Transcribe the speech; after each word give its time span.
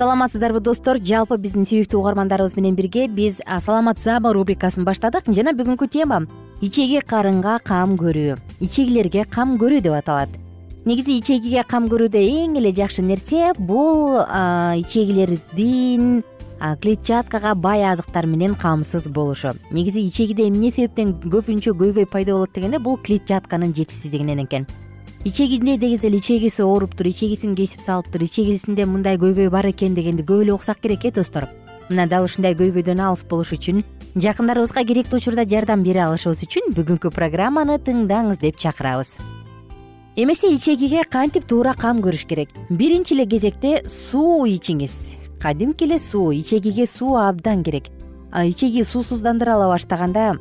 саламатсыздарбы 0.00 0.62
достор? 0.64 0.96
Жалпы 0.96 1.36
биздин 1.36 1.66
сүйүктүү 1.68 1.98
угармандарыбыз 2.00 2.54
менен 2.56 2.76
бирге 2.78 3.02
биз 3.12 3.42
саламат 3.44 3.98
заама 4.00 4.32
рубрикасын 4.32 4.86
баштадык. 4.86 5.28
Жана 5.28 5.52
бүгүнкү 5.52 5.90
тема 5.92 6.22
ичеги 6.64 7.02
карынга 7.04 7.58
кам 7.60 7.98
көрүү. 8.00 8.38
Ичегилерге 8.64 9.26
кам 9.28 9.58
көрүү 9.60 9.82
деп 9.84 9.98
аталат. 9.98 10.32
Негизи 10.88 11.18
ичегиге 11.20 11.66
кам 11.68 11.90
көрүүдө 11.92 12.16
эң 12.16 12.56
эле 12.56 12.72
жакшы 12.72 13.04
нерсе 13.04 13.52
бул 13.58 14.16
ичегилердин 14.80 16.22
клетчаткага 16.80 17.52
бай 17.60 17.84
азыктар 17.92 18.24
менен 18.24 18.54
камсыз 18.56 19.10
болушу. 19.12 19.52
Негизи 19.70 20.06
ичегиде 20.08 20.48
эмне 20.48 20.72
себептен 20.72 21.12
көпүнчө 21.28 21.76
көйгөй 21.76 22.08
пайда 22.08 22.38
болот 22.38 22.56
дегенде 22.56 22.80
бул 22.80 22.96
клетчатканын 22.96 23.76
жетишсиздигинен 23.76 24.46
экен 24.48 24.64
ичегинде 25.24 25.76
дегиз 25.76 26.04
эле 26.04 26.16
ичегиси 26.16 26.62
ооруптур 26.62 27.06
ичегисин 27.06 27.54
кесип 27.54 27.80
салыптыр 27.84 28.22
ичегисинде 28.24 28.86
мындай 28.86 29.18
көйгөй 29.20 29.50
бар 29.52 29.68
экен 29.68 29.94
дегенди 29.94 30.24
көп 30.24 30.42
эле 30.42 30.54
уксак 30.54 30.80
керек 30.80 31.04
э 31.04 31.10
достор. 31.10 31.48
Мына 31.90 32.06
дал 32.08 32.24
ушундай 32.24 32.54
көйгөйдөн 32.54 33.00
алыс 33.04 33.24
болуш 33.24 33.52
үчүн 33.52 33.84
жакындарыбызга 34.16 34.84
керектүү 34.84 35.20
учурда 35.20 35.44
жардам 35.44 35.82
бере 35.82 36.00
алышыбыз 36.06 36.44
үчүн 36.46 36.72
бүгүнкү 36.72 37.12
программаны 37.12 37.76
тыңдаңыз 37.78 38.40
деп 38.40 38.56
чакырабыз. 38.56 39.16
Эмесе 40.16 40.54
ичегиге 40.54 41.04
кантип 41.04 41.46
туура 41.46 41.74
кам 41.74 42.00
көрүш 42.00 42.26
керек? 42.26 42.48
Биринчи 42.70 43.14
эле 43.14 43.26
кезекте 43.26 43.82
суу 43.88 44.46
ичиңиз. 44.46 44.96
Кадимки 45.40 45.84
эле 45.84 45.98
суу 45.98 46.32
ичегиге 46.32 46.86
суу 46.86 47.16
абдан 47.16 47.62
керек. 47.62 47.92
Ичеги 48.32 48.82
суусуздандыра 48.82 49.54
ала 49.54 49.68
баштаганда 49.74 50.38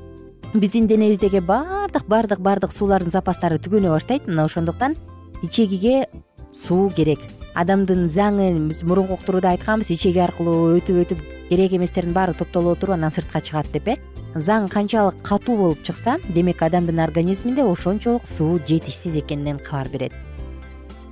биздин 0.54 0.88
денебиздеги 0.88 1.40
баардык 1.40 2.08
баардык 2.08 2.40
баардык 2.40 2.72
суулардын 2.74 3.12
запастары 3.14 3.60
түгөнө 3.62 3.92
баштайт. 3.94 4.26
Мына 4.28 4.48
ошондуктан 4.48 4.96
ичегиге 5.44 6.08
суу 6.54 6.90
керек. 6.90 7.20
Адамдын 7.54 8.10
заңы 8.10 8.52
биз 8.70 8.82
мурунку 8.84 9.14
уктурууда 9.14 9.54
айтканбыз 9.54 9.92
ичеги 9.94 10.22
аркылуу 10.24 10.80
өтүп 10.80 11.04
өтүп 11.04 11.22
керек 11.50 11.74
эместердин 11.78 12.14
баары 12.14 12.34
топтоло 12.34 12.76
туруп 12.76 12.96
анан 12.98 13.12
сыртка 13.12 13.42
чыгат 13.42 13.70
деп 13.74 13.88
э. 13.88 13.98
Заң 14.36 14.70
канчалык 14.70 15.22
катуу 15.24 15.58
болуп 15.58 15.84
чыкса 15.84 16.18
демек 16.34 16.62
адамдын 16.62 17.00
организминде 17.06 17.64
ошончолук 17.64 18.26
суу 18.28 18.60
жетишсиз 18.66 19.18
экенинен 19.18 19.60
кабар 19.60 19.90
берет. 19.90 20.14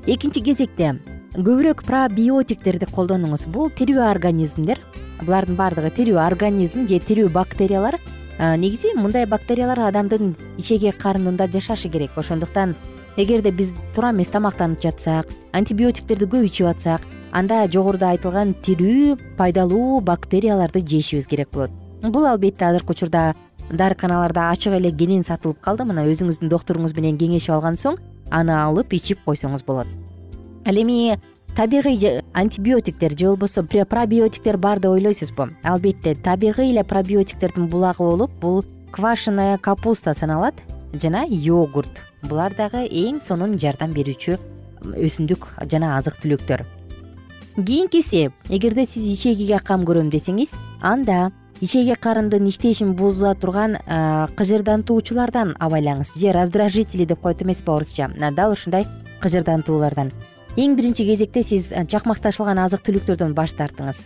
Экинчи 0.05 0.41
кезекте 0.41 0.97
көбүрөөк 1.33 1.83
пробиотиктерди 1.85 2.89
колдонуңуз. 2.89 3.45
Бул 3.53 3.69
тирүү 3.69 4.01
организмдер 4.01 4.79
булардын 5.21 5.57
баардыгы 5.57 5.91
тирүү 5.93 6.21
организм 6.21 6.87
же 6.87 6.99
тирүү 6.99 7.29
бактериялар 7.33 7.97
негизи 8.39 8.93
мындай 8.95 9.25
бактериялар 9.25 9.79
адамдын 9.87 10.35
ичеги 10.57 10.91
карынында 10.91 11.47
жашашы 11.51 11.89
керек. 11.89 12.11
Ошондуктан 12.17 12.75
эгерде 13.17 13.51
биз 13.51 13.73
туура 13.95 14.11
эмес 14.11 14.27
тамактанып 14.29 14.81
жатсак 14.81 15.31
антибиотиктерди 15.53 16.25
көп 16.25 16.45
ичип 16.45 16.67
атсак 16.67 17.01
анда 17.31 17.65
жогоруда 17.67 18.11
айтылган 18.13 18.53
тирүү 18.53 19.17
пайдалуу 19.37 20.01
бактерияларды 20.01 20.85
жешибиз 20.85 21.27
керек 21.27 21.49
болот. 21.51 21.71
Бул 22.03 22.25
албетте 22.25 22.65
азыркы 22.65 22.93
учурда 22.93 23.33
дарыканаларда 23.71 24.51
ачык 24.51 24.73
эле 24.73 24.91
кенен 24.91 25.25
сатылып 25.25 25.59
калды. 25.61 25.83
Мына 25.83 26.05
өзүңүздүн 26.05 26.49
доктуруңуз 26.49 26.95
менен 26.95 27.17
кеңешип 27.17 27.55
алган 27.57 27.75
соң 27.75 27.97
аны 28.29 28.53
алып 28.53 28.93
ичип 28.93 29.25
койсоңуз 29.25 29.65
болот. 29.65 29.87
Ал 30.65 30.77
эми 30.77 31.17
табигый 31.57 32.21
антибиотиктер 32.33 33.17
же 33.17 33.25
болбосо 33.25 33.63
пробиотиктер 33.63 34.57
бар 34.57 34.79
деп 34.79 34.91
ойлойсузбу. 34.91 35.49
Албетте 35.63 36.13
табигый 36.13 36.69
эле 36.69 36.83
пробиотиктердин 36.83 37.65
булагы 37.65 38.03
болуп 38.03 38.31
бул 38.39 38.63
квашеная 38.91 39.57
капуста 39.57 40.13
саналат 40.13 40.53
жана 40.93 41.25
йогурт. 41.27 41.89
Булар 42.21 42.53
дагы 42.53 42.85
эң 42.85 43.19
сонун 43.25 43.57
жардам 43.57 43.91
берүүчү 43.91 44.37
өсүмдүк 44.85 45.47
жана 45.65 45.97
азык 45.97 46.21
түлүктөр 46.21 46.61
кийинкиси 47.57 48.29
эгерде 48.53 48.85
сиз 48.85 49.09
ичегиге 49.17 49.57
кам 49.57 49.81
көрөм 49.81 50.13
десеңиз 50.13 50.53
анда 50.81 51.31
ичеги 51.59 51.97
карындын 51.97 52.45
иштешин 52.53 52.93
буза 52.93 53.33
турган 53.33 53.79
кыжырдантуучулардан 54.37 55.57
абайлаңыз. 55.57 56.13
Же 56.21 56.31
раздражители 56.37 57.05
деп 57.05 57.21
коет 57.21 57.41
эмеспи 57.41 57.71
орусча? 57.71 58.13
Дал 58.31 58.51
ушундай 58.51 58.85
кыжырдантуулардан 59.21 60.11
эң 60.57 60.73
биринчи 60.73 61.05
кезекте 61.05 61.43
сиз 61.45 61.67
чакмакташылган 61.69 62.57
азык 62.57 62.81
түлүктөрдөн 62.87 63.35
баш 63.37 63.51
тартыңыз. 63.53 63.99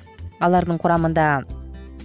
Алардын 0.43 0.79
курамында 0.83 1.45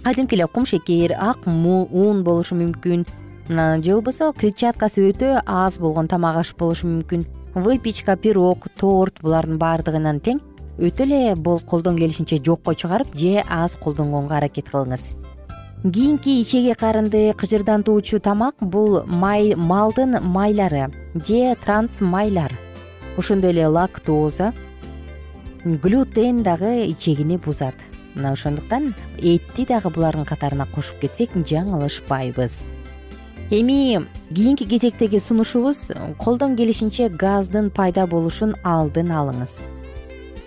кадимки 0.05 0.37
эле 0.37 0.45
кумшекер 0.47 1.17
ак 1.19 1.43
ун 1.47 2.21
болушу 2.23 2.55
мүмкүн. 2.55 3.03
Же 3.49 3.91
болбосо 3.93 4.31
клетчаткасы 4.31 5.03
өтө 5.09 5.41
аз 5.45 5.79
болгон 5.79 6.07
тамак 6.07 6.37
аш 6.43 6.53
болушу 6.55 6.87
мүмкүн. 6.87 7.25
Выпечка 7.55 8.15
пирог 8.15 8.69
торт 8.79 9.19
булардын 9.21 9.59
баардыгынан 9.59 10.21
тең 10.23 10.39
өтө 10.79 11.03
эле 11.03 11.35
колдон 11.67 11.97
келишинче 11.97 12.37
жокко 12.37 12.71
чыгарып 12.71 13.11
же 13.15 13.43
аз 13.49 13.75
колдонгонго 13.75 14.35
аракет 14.37 14.69
кылыңыз. 14.71 15.11
Кийинки 15.83 16.39
ичеги 16.41 16.71
карынды 16.73 17.33
кыжырдантуучу 17.33 18.19
тамак 18.19 18.55
бул 18.61 19.03
май 19.05 19.55
малдын 19.55 20.21
майлары 20.23 20.87
же 21.15 21.55
транс 21.65 21.99
майлар 21.99 22.51
ошондой 23.17 23.51
эле 23.51 23.67
лактоза 23.67 24.53
глютен 25.63 26.43
дагы 26.43 26.87
ичегини 26.87 27.37
бузат. 27.37 27.75
Мына 28.15 28.31
ошондуктан 28.31 28.93
этти 29.17 29.65
дагы 29.65 29.89
булардын 29.89 30.25
катарына 30.25 30.65
кошуп 30.65 30.99
кетсек 31.01 31.35
жаңылышпайбыз. 31.35 32.61
Эми 33.49 34.05
кийинки 34.33 34.65
кезектеги 34.65 35.17
сунушубуз 35.17 35.91
колдон 36.17 36.55
келишинче 36.55 37.09
газдын 37.09 37.69
пайда 37.69 38.07
болушун 38.07 38.55
алдын 38.63 39.11
алыңыз. 39.11 39.59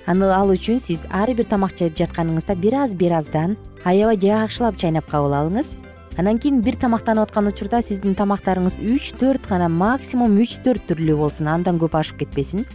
Аны 0.07 0.27
ал 0.35 0.51
үчүн 0.51 0.79
сиз 0.79 1.07
ар 1.11 1.33
бир 1.35 1.47
тамак 1.47 1.77
жеп 1.79 1.97
жатканыңызда 1.97 2.57
бир 2.57 2.75
аз 2.83 2.95
бир 2.95 3.13
аздан 3.19 3.57
аябай 3.85 4.19
жакшылап 4.19 4.77
чайнап 4.77 5.07
кабыл 5.07 5.37
алыңыз 5.39 5.77
анан 6.21 6.37
кийин 6.39 6.61
бир 6.61 6.77
тамактанып 6.77 7.31
аткан 7.31 7.47
учурда 7.49 7.79
сиздин 7.81 8.13
тамактарыңыз 8.13 8.75
үч 8.85 9.15
төрт 9.17 9.47
гана 9.49 9.71
максимум 9.73 10.35
үч 10.43 10.59
төрт 10.61 10.85
түрлүү 10.91 11.17
болсун 11.17 11.49
андан 11.49 11.79
көп 11.81 11.95
ашып 11.97 12.19
кетпесин. 12.21 12.67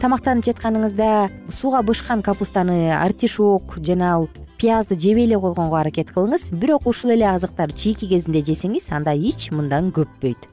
Тамактанып 0.00 0.48
жатканыңызда 0.48 1.28
сууга 1.54 1.84
бышкан 1.86 2.24
капустаны 2.26 2.90
артишок 2.96 3.76
жана 3.86 4.08
ал 4.16 4.26
пиязды 4.58 4.98
жебей 4.98 5.28
эле 5.28 5.38
койгонго 5.38 5.78
аракет 5.78 6.10
кылыңыз. 6.10 6.48
Бирок 6.58 6.88
ушул 6.90 7.14
эле 7.14 7.28
азыктарды 7.30 7.78
чийки 7.78 8.10
кезинде 8.10 8.42
жесеңиз 8.50 8.90
анда 8.90 9.14
эч 9.14 9.52
мындан 9.54 9.92
көппөйт. 9.94 10.50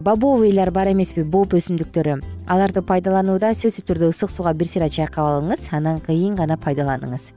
Бобовыйлар 0.00 0.72
бар 0.74 0.90
эмеспи 0.90 1.22
боб 1.22 1.54
өсүмдүктөрү. 1.54 2.18
Аларды 2.50 2.82
пайдаланууда 2.82 3.54
сөзсүз 3.54 3.86
түрдө 3.86 4.10
ысык 4.10 4.34
сууга 4.34 4.50
бир 4.50 4.66
сыйра 4.66 4.90
чайкап 4.90 5.30
алыңыз 5.30 5.70
анан 5.70 6.02
кыйын 6.02 6.34
гана 6.34 6.58
пайдаланыңыз 6.58 7.30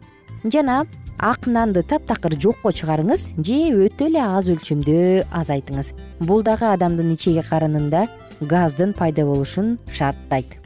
жана 0.52 0.86
ак 1.18 1.48
нанды 1.48 1.82
таптакыр 1.84 2.36
жокко 2.42 2.72
чыгарыңыз 2.76 3.32
же 3.38 3.58
өтө 3.86 4.10
эле 4.10 4.22
аз 4.22 4.50
өлчөмдө 4.52 5.26
азайтыңыз. 5.32 5.94
Бул 6.20 6.44
дагы 6.44 6.68
адамдын 6.74 7.14
ичеги 7.16 7.44
карынында 7.50 8.06
газдын 8.42 8.94
пайда 8.94 9.26
болушун 9.26 9.78
шарттайт 9.92 10.58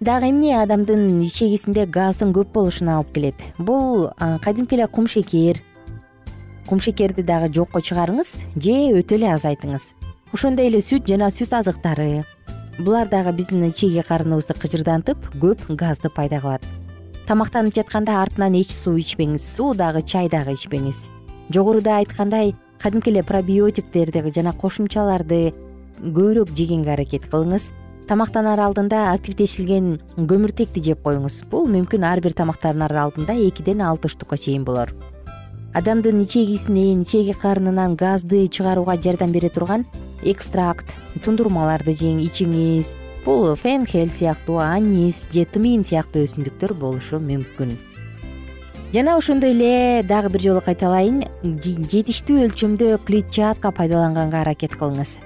дагы 0.00 0.30
эмне 0.30 0.54
адамдын 0.60 1.22
ичегисинде 1.26 1.86
газдын 1.86 2.32
көп 2.34 2.52
болушуна 2.54 2.98
алып 2.98 3.14
келет? 3.14 3.46
Бул 3.58 4.10
кадимки 4.44 4.74
эле 4.74 4.86
кумшекер. 4.86 5.62
Кумшекерди 6.68 7.22
дагы 7.22 7.52
жокко 7.54 7.80
чыгарыңыз 7.80 8.34
же 8.56 8.76
өтө 8.98 9.16
эле 9.16 9.32
азайтыңыз. 9.34 9.88
Ошондой 10.32 10.68
эле 10.68 10.82
сүт 10.84 11.08
жана 11.08 11.30
сүт 11.30 11.54
азыктары. 11.56 12.24
Булар 12.78 13.08
дагы 13.08 13.32
биздин 13.32 13.64
ичеги 13.70 14.04
карыныбызды 14.06 14.54
кыжырдантып 14.54 15.32
көп 15.40 15.64
газды 15.74 16.10
пайда 16.14 16.40
кылат 16.40 16.66
тамактанып 17.28 17.74
жатканда 17.76 18.14
артынан 18.22 18.54
эч 18.56 18.70
суу 18.72 18.96
ичпеңиз 18.96 19.44
суу 19.44 19.74
дагы 19.76 20.00
чай 20.00 20.30
дагы 20.32 20.54
ичпеңиз. 20.56 21.02
Жогоруда 21.52 21.98
айткандай 21.98 22.54
кадимки 22.80 23.10
эле 23.12 23.22
пробиотиктерди 23.22 24.22
жана 24.32 24.54
кошумчаларды 24.56 25.52
көбүрөөк 26.00 26.54
жегенге 26.56 26.94
аракет 26.94 27.26
кылыңыз. 27.28 27.68
Тамактанаар 28.08 28.62
алдында 28.64 29.10
активдешилген 29.12 29.98
көмүртекти 30.16 30.80
жеп 30.80 31.02
коюңуз. 31.04 31.42
Бул 31.50 31.68
мүмкүн 31.68 32.06
ар 32.08 32.22
бир 32.24 32.32
тамактанаар 32.32 32.96
алдында 32.96 33.36
экиден 33.36 33.84
алты 33.84 34.08
штука 34.08 34.38
чейин 34.38 34.64
болор. 34.64 34.94
Адамдын 35.76 36.22
ичегисинен 36.24 37.02
ичеги 37.04 37.36
карынынан 37.36 37.94
газды 37.94 38.46
чыгарууга 38.48 38.96
жардам 38.96 39.36
бере 39.36 39.50
турган 39.52 39.84
экстракт 40.24 40.96
тундурмаларды 41.26 41.92
жең 41.92 42.24
ичиңиз 42.24 42.88
бул 43.28 43.54
фенхель 43.56 44.08
сыяктуу 44.08 44.56
анис 44.56 45.26
же 45.34 45.44
тмин 45.44 45.82
сыяктуу 45.84 46.22
өсүмдүктөр 46.24 46.72
болушу 46.80 47.18
мүмкүн. 47.20 47.74
Жана 48.94 49.18
ошондой 49.20 49.52
эле 49.52 50.02
дагы 50.02 50.30
бир 50.32 50.40
жолу 50.46 50.62
кайталайын. 50.64 51.26
Жетиштүү 51.92 52.46
өлчөмдө 52.46 52.96
клетчатка 53.04 53.68
пайдаланганга 53.76 54.40
аракет 54.40 54.78
кылыңыз. 54.80 55.18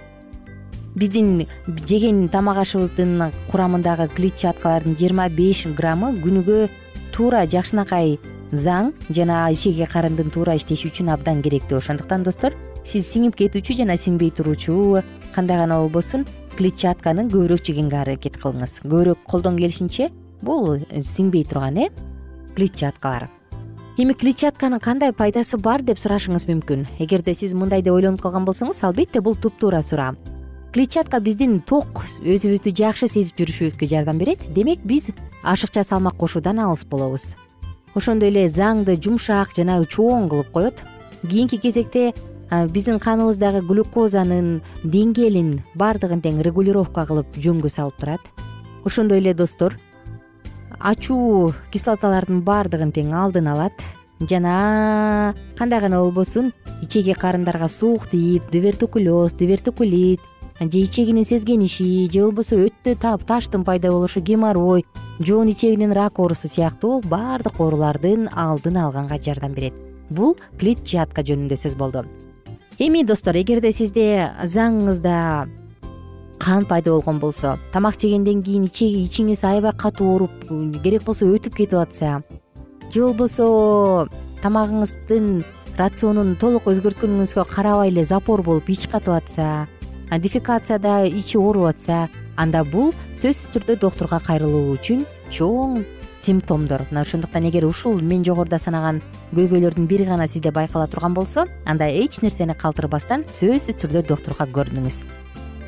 Биздин 0.99 1.47
жеген 1.87 2.27
тамак 2.27 2.65
ашыбыздын 2.65 3.31
курамындагы 3.53 4.09
клетчаткалардын 4.17 4.99
жыйырма 4.99 5.29
беш 5.31 5.63
граммы 5.79 6.11
күнүгө 6.27 6.67
туура 7.15 7.47
жакшынакай 7.47 8.19
заң 8.51 8.93
жана 9.15 9.47
ичеги 9.55 9.87
карындын 9.87 10.35
туура 10.35 10.59
иштеши 10.59 10.91
үчүн 10.91 11.15
абдан 11.15 11.41
керектүү 11.47 11.79
ошондуктан 11.79 12.27
достор 12.27 12.59
сиз 12.85 13.07
сиңип 13.15 13.39
кетүүчү 13.39 13.79
жана 13.79 13.95
сиңбей 13.97 14.35
туруучу 14.35 15.01
кандай 15.33 15.63
гана 15.63 15.79
болбосун 15.81 16.27
клетчатканы 16.57 17.29
көбүрөөк 17.29 17.65
жегенге 17.67 18.01
аракет 18.03 18.37
кылыңыз. 18.43 18.81
Көбүрөөк 18.85 19.23
колдон 19.29 19.57
келишинче 19.61 20.11
бул 20.43 20.79
сиңбей 20.93 21.45
турган 21.49 21.79
э 21.79 21.89
клетчаткалар. 22.57 23.29
Эми 23.99 24.15
клетчатканын 24.15 24.81
кандай 24.81 25.13
пайдасы 25.13 25.59
бар 25.59 25.83
деп 25.83 25.99
сурашыңыз 25.99 26.49
мүмкүн. 26.49 26.87
Эгерде 26.99 27.35
сиз 27.35 27.55
мындай 27.55 27.83
деп 27.83 27.95
ойлонуп 27.95 28.23
калган 28.23 28.45
болсоңуз 28.45 28.85
албетте 28.85 29.21
бул 29.21 29.37
туптуура 29.37 29.83
суроо 29.83 30.17
клетчатка 30.73 31.21
биздин 31.21 31.61
ток 31.61 32.01
өзүбүздү 32.25 32.73
жакшы 32.73 33.09
сезип 33.11 33.37
жүрүшүбүзгө 33.43 33.89
жардам 33.91 34.19
берет. 34.19 34.41
Демек 34.57 34.81
биз 34.89 35.11
ашыкча 35.45 35.85
салмак 35.85 36.17
кошуудан 36.17 36.63
алыс 36.65 36.85
болобуз. 36.89 37.35
Ошондой 37.95 38.33
эле 38.33 38.47
заңды 38.49 38.97
жумшак 38.97 39.53
жана 39.57 39.83
чоң 39.85 40.31
кылып 40.33 40.53
коет. 40.53 40.83
Кийинки 41.29 41.59
кезекте 41.61 42.13
биздин 42.53 42.99
каныбыздагы 43.01 43.63
глюкозанын 43.65 44.61
деңгээлин 44.85 45.55
баардыгын 45.79 46.21
тең 46.21 46.43
регулировка 46.45 47.07
кылып 47.09 47.39
жөнгө 47.41 47.71
салып 47.73 47.97
турат. 48.01 48.21
Ошондой 48.85 49.23
эле 49.23 49.33
достор 49.33 49.79
ачуу 50.79 51.55
кислоталардын 51.73 52.43
баардыгын 52.45 52.93
тең 52.93 53.15
алдын 53.17 53.49
алат. 53.55 53.73
Жана 54.21 55.35
кандай 55.57 55.81
гана 55.81 56.03
болбосун 56.03 56.53
ичеги 56.83 57.15
карындарга 57.15 57.69
суук 57.69 58.07
тийип 58.11 58.51
дивертукулез 58.53 59.33
дивертукулит 59.33 60.21
же 60.61 60.79
ичегинин 60.79 61.25
сезгениши 61.25 62.11
же 62.13 62.21
болбосо 62.21 62.59
өтө 62.67 62.95
таштын 63.01 63.65
пайда 63.65 63.91
болушу 63.91 64.21
геморрой 64.21 64.85
жоон 65.19 65.49
ичегинин 65.49 65.93
рак 65.93 66.19
оорусу 66.19 66.49
сыяктуу 66.49 67.01
баардык 67.01 67.59
оорулардын 67.61 68.29
алдын 68.33 68.77
алганга 68.77 69.19
жардам 69.19 69.55
берет. 69.55 69.73
Бул 70.11 70.37
клетчатка 70.61 71.23
жөнүндө 71.23 71.57
сөз 71.57 71.75
болду 71.75 72.05
эми 72.79 73.03
достор 73.05 73.37
эгерде 73.37 73.73
сизде 73.73 74.31
заңыңызда 74.49 75.17
кан 76.41 76.65
пайда 76.65 76.95
болгон 76.95 77.19
болсо 77.21 77.59
тамак 77.73 77.99
жегенден 78.01 78.41
кийин 78.43 78.65
ичиңиз 78.65 79.45
аябай 79.45 79.75
катуу 79.77 80.15
ооруп 80.15 80.47
керек 80.83 81.05
болсо 81.05 81.29
өтүп 81.29 81.59
кетип 81.59 81.79
атса 81.83 82.23
же 82.89 83.03
болбосо 83.03 84.09
тамагыңыздын 84.43 85.45
рационун 85.77 86.35
толук 86.41 86.67
өзгөрткөнүңүзгө 86.73 87.45
карабай 87.53 87.93
эле 87.93 88.05
запор 88.09 88.43
болуп 88.43 88.71
ич 88.73 88.89
катып 88.89 89.21
атса 89.21 89.69
дефекацияда 90.11 91.03
ичи 91.07 91.37
ооруп 91.37 91.75
атса 91.75 92.07
анда 92.37 92.65
бул 92.65 92.95
сөзсүз 93.13 93.53
түрдө 93.53 93.79
доктурга 93.85 94.19
кайрылуу 94.25 94.79
үчүн 94.79 95.05
чоң 95.31 95.85
симптомдор. 96.23 96.87
Мына 96.91 97.03
ошондуктан 97.03 97.49
эгер 97.49 97.67
ушул 97.67 98.01
мен 98.01 98.25
жогоруда 98.25 98.59
санаган 98.59 99.03
көйгөйлөрдүн 99.35 99.89
бири 99.91 100.07
гана 100.07 100.29
сизде 100.29 100.51
байкала 100.51 100.87
турган 100.87 101.15
болсо 101.15 101.47
анда 101.67 101.89
эч 101.91 102.23
нерсени 102.23 102.55
калтырбастан 102.55 103.27
сөзсүз 103.27 103.83
түрдө 103.83 104.07
доктурга 104.09 104.47
көрүнүңүз 104.47 105.03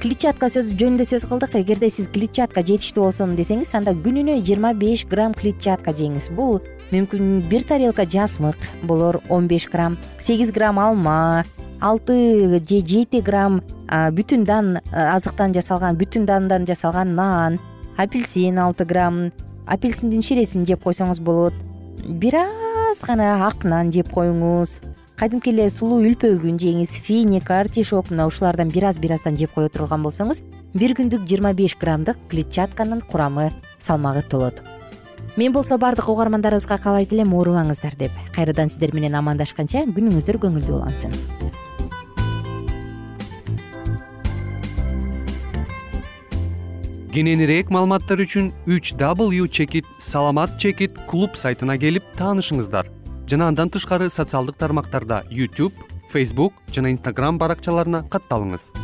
клетчатка 0.04 0.50
сөз 0.52 0.74
жөнүндө 0.76 1.06
сөз 1.08 1.24
кылдык. 1.30 1.54
Эгерде 1.56 1.88
сиз 1.88 2.10
клетчатка 2.12 2.60
жетиштүү 2.60 3.06
болсом 3.06 3.36
десеңиз 3.38 3.70
анда 3.72 3.94
күнүнө 3.96 4.36
жыйырма 4.44 4.74
беш 4.76 5.06
грамм 5.08 5.32
клетчатка 5.32 5.94
жеңиз. 5.96 6.28
Бул 6.36 6.58
мүмкүн 6.92 7.46
бир 7.48 7.64
тарелка 7.64 8.04
жасмык 8.04 8.58
болор 8.82 9.22
он 9.32 9.48
беш 9.48 9.64
грамм 9.72 9.96
сегиз 10.20 10.52
грамм 10.52 10.78
алма 10.78 11.44
алты 11.80 12.60
же 12.60 12.80
жети 12.84 13.22
грамм 13.24 13.62
бүтүн 13.88 14.44
дан 14.44 14.78
азыктан 14.92 15.54
жасалган 15.56 15.96
бүтүн 15.96 16.26
дандан 16.28 16.68
жасалган 16.68 17.14
нан 17.16 17.58
апельсин 17.96 18.58
алты 18.58 18.84
грамм 18.84 19.30
апельсиндин 19.66 20.22
ширесин 20.22 20.66
жеп 20.66 20.84
койсоңуз 20.84 21.20
болот. 21.20 21.54
Бир 22.04 22.36
аз 22.40 23.00
гана 23.06 23.46
ак 23.46 23.64
нан 23.64 23.92
жеп 23.92 24.10
коюңуз. 24.12 24.80
Кадимки 25.16 25.52
эле 25.52 25.68
сулуу 25.70 26.02
үлпөгүн 26.02 26.58
жеңиз 26.58 26.98
финик 27.04 27.50
артишок 27.50 28.10
мына 28.10 28.26
ушулардан 28.26 28.72
бир 28.74 28.88
аз 28.90 28.98
бир 28.98 29.14
аздан 29.14 29.38
жеп 29.38 29.54
кое 29.54 29.68
турган 29.70 30.02
болсоңуз 30.02 30.42
бир 30.74 30.96
күндүк 30.98 31.22
жыйырма 31.28 31.54
беш 31.54 31.76
граммдык 31.78 32.18
клетчатканын 32.30 33.04
курамы 33.06 33.52
салмагы 33.78 34.24
толот. 34.28 34.60
Мен 35.36 35.52
болсо 35.52 35.78
баардык 35.78 36.08
угармандарыбызга 36.08 36.78
каалайт 36.78 37.12
элем 37.12 37.34
оорубаңыздар 37.34 37.94
деп. 37.98 38.12
Кайрадан 38.34 38.70
сиздер 38.70 38.94
менен 38.94 39.14
амандашканча 39.14 39.86
күнүңүздөр 39.86 40.42
көңүлдүү 40.42 40.80
улансын 40.80 41.14
кененирээк 47.14 47.68
маалыматтар 47.70 48.24
үчүн 48.24 48.48
үч 48.66 48.98
w 48.98 49.46
чекит 49.46 49.86
саламат 50.02 50.58
чекит 50.58 50.98
клуб 51.06 51.36
сайтына 51.38 51.76
келип 51.78 52.02
таанышыңыздар. 52.18 52.90
Жана 53.30 53.52
андан 53.52 53.70
тышкары 53.70 54.10
социалдык 54.10 54.58
тармактарда 54.58 55.22
youtube 55.30 55.78
facebook 56.10 56.58
жана 56.74 56.90
instagram 56.90 57.38
баракчаларына 57.38 58.02
катталыңыз 58.10 58.83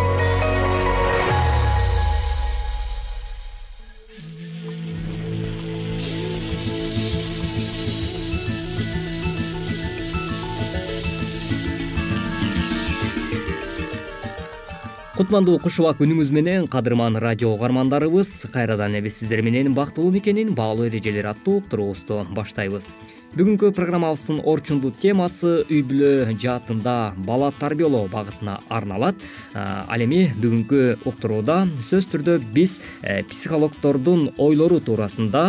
кутмандуу 15.21 15.59
куш 15.61 15.75
убак 15.83 15.99
үнүңүз 16.01 16.31
менен 16.33 16.63
кадырман 16.73 17.19
радио 17.21 17.51
угармандарыбыз 17.53 18.31
кайрадан 18.55 18.97
эле 18.97 19.11
сиздер 19.13 19.43
менен 19.45 19.75
бактылуу 19.77 20.09
никенин 20.09 20.55
баалуу 20.57 20.87
эрежелери 20.89 21.29
аттуу 21.29 21.59
уктуруубузду 21.61 22.23
баштайбыз. 22.33 22.89
Бүгүнкү 23.31 23.69
программабыздын 23.71 24.41
орчундуу 24.43 24.89
темасы 24.99 25.61
үй 25.71 25.85
бүлө 25.87 26.33
жаатында 26.35 27.13
бала 27.23 27.47
тарбиялоо 27.55 28.09
багытына 28.11 28.57
арналат. 28.67 29.21
Ал 29.55 30.03
эми 30.03 30.25
бүгүнкү 30.35 30.81
уктурууда 31.07 31.61
сөзсүз 31.79 32.09
түрдө 32.11 32.35
биз 32.51 32.81
э, 32.99 33.21
психологдордун 33.29 34.33
ойлору 34.35 34.81
туурасында 34.83 35.45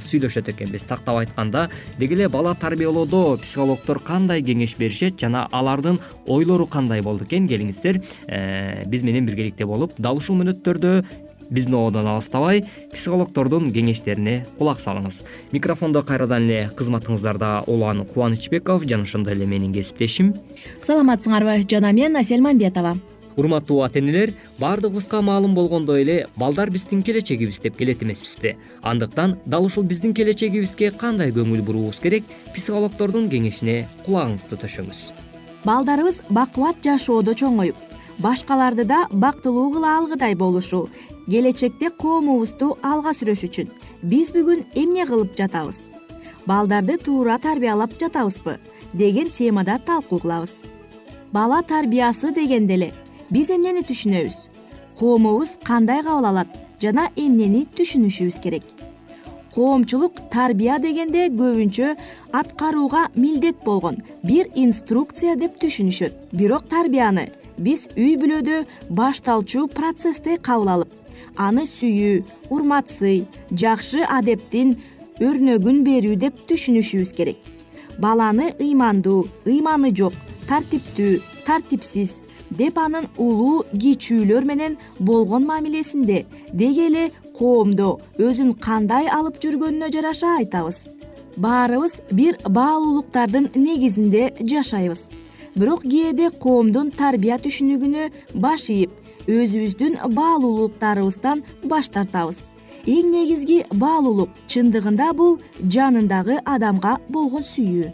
сүйлөшөт 0.00 0.48
экенбиз. 0.54 0.86
Тактап 0.88 1.20
айтканда 1.20 1.66
деги 1.98 2.16
эле 2.16 2.30
бала 2.32 2.54
тарбиялоодо 2.56 3.36
психологдор 3.42 4.00
кандай 4.00 4.40
кеңеш 4.40 4.78
беришет 4.80 5.20
жана 5.20 5.44
алардын 5.52 6.00
ойлору 6.24 6.64
кандай 6.64 7.04
болду 7.04 7.28
экен 7.28 7.44
келиңиздер. 7.52 8.00
Э, 8.28 8.83
биз 8.86 9.02
менен 9.02 9.26
биргеликте 9.26 9.66
болуп 9.66 9.94
дал 9.98 10.18
ушул 10.18 10.36
мүнөттөрдө 10.40 11.04
биздин 11.50 11.74
ободон 11.74 12.06
алыстабай 12.08 12.64
психологдордун 12.92 13.70
кеңештерине 13.72 14.44
кулак 14.58 14.80
салыңыз. 14.80 15.22
Микрофондо 15.52 16.02
кайрадан 16.02 16.48
эле 16.48 16.70
кызматыңыздарда 16.76 17.64
улан 17.66 18.04
кубанычбеков 18.06 18.86
жана 18.88 19.04
ошондой 19.04 19.34
эле 19.34 19.46
менин 19.46 19.72
кесиптешим. 19.72 20.34
Саламатсыңарбы 20.82 21.64
жана 21.70 21.92
мен 21.92 22.16
асель 22.16 22.40
мамбетова. 22.40 22.96
Урматтуу 23.36 23.80
ата 23.82 23.98
энелер 23.98 24.32
баардыгыбызга 24.58 25.20
маалым 25.20 25.54
болгондой 25.54 26.02
эле 26.02 26.26
балдар 26.36 26.70
биздин 26.70 27.02
келечегибиз 27.02 27.58
деп 27.60 27.76
келет 27.76 28.02
эмеспизби. 28.02 28.56
Андыктан 28.82 29.38
дал 29.44 29.64
ушул 29.64 29.82
биздин 29.82 30.14
келечегибизге 30.14 30.92
кандай 30.92 31.32
көңүл 31.32 31.62
буруубуз 31.62 31.98
керек 32.00 32.24
психологдордун 32.54 33.28
кеңешине 33.28 33.88
кулагыңызды 34.06 34.60
төшөңүз. 34.62 35.10
Балдарыбыз 35.64 36.22
бакубат 36.30 36.78
жашоодо 36.84 37.34
чоңоюп 37.34 37.74
башкаларды 38.18 38.84
да 38.84 39.06
бактылуу 39.10 39.72
кыла 39.72 39.96
алгыдай 39.98 40.34
болушу 40.34 40.88
келечекте 41.28 41.90
коомубузду 41.90 42.76
алга 42.82 43.12
сүрөш 43.16 43.44
үчүн 43.48 43.72
биз 44.02 44.30
бүгүн 44.34 44.64
эмне 44.74 45.06
кылып 45.08 45.34
жатабыз? 45.38 45.90
Балдарды 46.46 46.98
туура 46.98 47.38
тарбиялап 47.38 47.98
жатабызбы? 47.98 48.58
Деген 48.92 49.30
темада 49.30 49.78
талкуу 49.78 50.18
кылабыз. 50.18 50.64
Бала 51.32 51.62
тарбиясы 51.62 52.32
дегенде 52.32 52.74
эле 52.74 52.92
биз 53.30 53.50
эмнени 53.50 53.82
түшүнөбүз? 53.82 54.36
Коомубуз 54.98 55.58
кандай 55.64 56.02
кабыл 56.02 56.28
алат 56.30 56.48
жана 56.80 57.08
эмнени 57.16 57.66
түшүнүшүбүз 57.76 58.40
керек? 58.42 58.62
Коомчулук 59.54 60.18
тарбия 60.30 60.78
дегенде 60.78 61.28
көбүнчө 61.30 61.94
аткарууга 62.32 63.08
милдет 63.14 63.62
болгон 63.64 63.98
бир 64.22 64.50
инструкция 64.54 65.36
деп 65.36 65.58
түшүнүшөт. 65.62 66.12
Бирок 66.32 66.68
тарбияны 66.68 67.30
биз 67.58 67.88
үй 67.96 68.16
бүлөдө 68.20 68.64
башталчу 68.90 69.68
процессте 69.68 70.36
кабыл 70.36 70.72
алып 70.74 71.00
аны 71.36 71.64
сүйүү 71.66 72.50
урматсый 72.54 73.24
жакшы 73.50 74.04
адептин 74.06 74.76
өрнөгүн 75.22 75.82
берүү 75.86 76.18
деп 76.18 76.38
түшүнүшүбүз 76.48 77.14
керек. 77.14 77.38
Баланы 77.98 78.52
ыймандуу 78.58 79.28
ыйманы 79.46 79.92
жок 79.94 80.14
тартиптүү 80.48 81.20
тартипсиз 81.46 82.20
деп 82.50 82.78
анын 82.78 83.06
улуу 83.16 83.64
кичүүлөр 83.72 84.44
менен 84.44 84.78
болгон 84.98 85.46
мамилесинде 85.46 86.24
деги 86.52 86.88
эле 86.88 87.04
коомдо 87.38 87.98
өзүн 88.18 88.54
кандай 88.58 89.08
алып 89.10 89.40
жүргөнүнө 89.42 89.90
жараша 89.94 90.36
айтабыз. 90.38 90.88
Баарыбыз 91.36 92.00
бир 92.12 92.38
баалуулуктардын 92.46 93.50
негизинде 93.54 94.34
жашайбыз 94.40 95.10
бирок 95.54 95.82
кээде 95.82 96.30
коомдун 96.42 96.90
тарбия 96.90 97.38
түшүнүгүнө 97.38 98.10
баш 98.34 98.68
ийип 98.74 98.90
өзүбүздүн 99.28 99.94
баалуулуктарыбыздан 100.16 101.44
баш 101.70 101.88
тартабыз. 101.94 102.48
Эң 102.86 103.12
негизги 103.14 103.62
баалуулук 103.72 104.30
чындыгында 104.52 105.12
бул 105.16 105.38
жанындагы 105.74 106.40
адамга 106.44 106.98
болгон 107.08 107.46
сүйүү. 107.46 107.92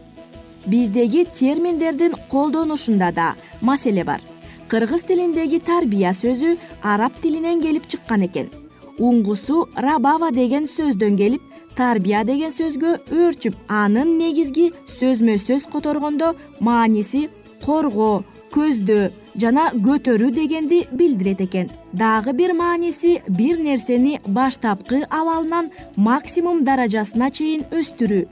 Биздеги 0.66 1.24
терминдердин 1.24 2.16
колдонушунда 2.28 3.12
да 3.12 3.34
маселе 3.60 4.04
бар. 4.04 4.20
Кыргыз 4.68 5.04
тилиндеги 5.06 5.58
тарбия 5.58 6.10
сөзү 6.14 6.56
араб 6.82 7.20
тилинен 7.22 7.62
келип 7.62 7.86
чыккан 7.86 8.26
экен. 8.26 8.50
Уңгусу 8.98 9.68
рабава 9.76 10.30
деген 10.30 10.66
сөздөн 10.66 11.16
келип 11.16 11.42
тарбия 11.76 12.24
деген 12.24 12.50
сөзгө 12.50 12.96
өөрчүп 13.14 13.56
анын 13.68 14.18
негизги 14.18 14.72
сөзмө 14.98 15.38
сөз 15.38 15.64
которгондо 15.72 16.34
мааниси 16.60 17.28
коргоо 17.64 18.24
көздөө 18.54 19.10
жана 19.40 19.68
көтөрүү 19.86 20.30
дегенди 20.34 20.80
билдирет 20.92 21.40
экен. 21.46 21.70
Дагы 21.92 22.32
бир 22.32 22.52
мааниси 22.54 23.20
бир 23.28 23.58
нерсени 23.58 24.20
баштапкы 24.26 25.04
абалынан 25.08 25.70
максимум 25.96 26.64
даражасына 26.64 27.30
чейин 27.30 27.64
өстүрүү. 27.70 28.26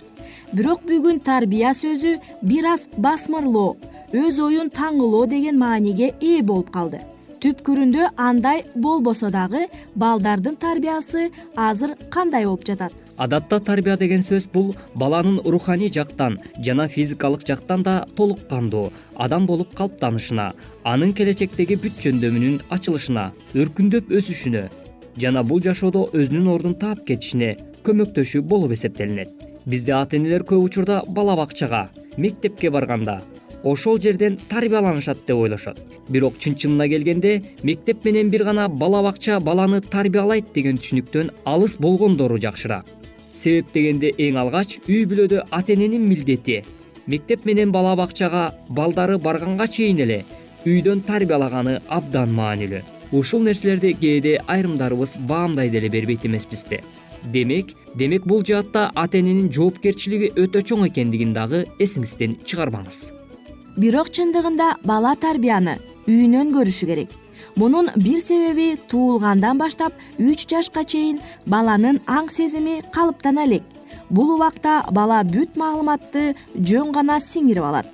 Бирок 0.53 0.83
бүгүн 0.89 1.21
тарбия 1.25 1.73
сөзү 1.75 2.19
бир 2.43 2.73
аз 2.75 2.89
басмырлоо 2.97 3.77
өз 4.13 4.41
оюн 4.43 4.71
таңгылоо 4.71 5.27
деген 5.27 5.59
мааниге 5.59 6.15
ээ 6.21 6.43
болуп 6.43 6.71
калды. 6.71 7.01
Түпкүрүндө 7.39 8.11
андай 8.17 8.65
болбосо 8.75 9.31
дагы 9.31 9.69
балдардын 9.95 10.57
тарбиясы 10.57 11.31
азыр 11.55 11.95
кандай 12.11 12.47
болуп 12.47 12.67
жатат 12.67 13.08
адатта 13.19 13.59
тарбия 13.61 13.97
деген 13.99 14.23
сөз 14.23 14.47
бул 14.53 14.75
баланын 14.95 15.41
руханий 15.45 15.91
жактан 15.95 16.39
жана 16.65 16.89
физикалык 16.89 17.47
жактан 17.47 17.83
да 17.83 17.95
толук 18.17 18.47
кандуу 18.49 18.93
адам 19.17 19.47
болуп 19.47 19.75
калыптанышына 19.75 20.53
анын 20.85 21.13
келечектеги 21.13 21.77
бүт 21.83 21.99
жөндөмүнүн 22.05 22.61
ачылышына 22.77 23.25
өркүндөп 23.55 24.13
өсүшүнө 24.21 24.69
жана 25.19 25.43
бул 25.43 25.63
жашоодо 25.63 26.05
өзүнүн 26.15 26.53
ордун 26.55 26.77
таап 26.79 27.03
кетишине 27.09 27.57
көмөктөшүү 27.83 28.43
болуп 28.43 28.73
эсептелинет. 28.77 29.31
Бизде 29.67 29.93
ата 29.93 30.17
энелер 30.17 30.45
көп 30.47 30.63
учурда 30.69 31.03
бала 31.09 31.35
бакчага 31.37 31.89
мектепке 32.17 32.71
барганда 32.71 33.21
ошол 33.65 33.99
жерден 34.01 34.39
тарбияланышат 34.49 35.27
деп 35.27 35.37
ойлошот. 35.37 35.81
Бирок 36.09 36.39
чын 36.39 36.55
чынына 36.55 36.89
келгенде 36.89 37.43
мектеп 37.63 38.05
менен 38.05 38.31
бир 38.31 38.45
гана 38.45 38.69
бала 38.69 39.03
бакча 39.03 39.41
баланы 39.41 39.81
тарбиялайт 39.81 40.55
деген 40.55 40.79
түшүнүктөн 40.79 41.33
алыс 41.45 41.77
болгондору 41.77 42.39
жакшыраак 42.39 42.98
себеп 43.39 43.73
дегенде 43.75 44.13
эң 44.19 44.39
алгач 44.43 44.79
үй 44.89 45.05
бүлөдө 45.09 45.45
ата 45.51 45.75
эненин 45.75 46.05
милдети. 46.09 46.63
Мектеп 47.07 47.47
менен 47.49 47.73
бала 47.73 47.95
бакчага 47.97 48.51
балдары 48.69 49.19
барганга 49.19 49.67
чейин 49.67 50.03
эле 50.05 50.25
үйдөн 50.67 51.05
тарбиялаганы 51.07 51.79
абдан 51.89 52.35
маанилүү. 52.37 52.83
Ушул 53.13 53.41
нерселерди 53.47 53.95
кээде 53.97 54.35
айрымдарыбыз 54.47 55.17
баамдай 55.29 55.71
деле 55.71 55.89
бербейт 55.89 56.27
эмеспизби. 56.27 56.83
Демек 57.33 57.73
демек 57.95 58.27
бул 58.27 58.45
жаатта 58.45 58.91
ата 58.95 59.19
эненин 59.19 59.49
жоопкерчилиги 59.53 60.35
өтө 60.37 60.63
чоң 60.63 60.85
экендигин 60.91 61.33
дагы 61.33 61.65
эсиңизден 61.81 62.37
чыгарбаңыз. 62.45 62.99
Бирок 63.79 64.11
чындыгында 64.13 64.75
бала 64.85 65.15
тарбияны 65.17 65.79
үйүнөн 66.07 66.53
көрүшү 66.55 66.91
керек 66.91 67.17
мунун 67.57 67.91
бир 67.97 68.21
себеби 68.21 68.77
туулгандан 68.89 69.59
баштап 69.59 69.93
үч 70.19 70.47
жашка 70.51 70.85
чейин 70.85 71.21
баланын 71.47 72.01
аң 72.07 72.31
сезими 72.31 72.83
калыптана 72.95 73.45
элек. 73.45 73.63
Бул 74.11 74.35
убакта 74.37 74.85
бала 74.91 75.23
бүт 75.25 75.57
маалыматты 75.57 76.35
жөн 76.55 76.93
гана 76.93 77.21
сиңирип 77.21 77.65
алат. 77.65 77.87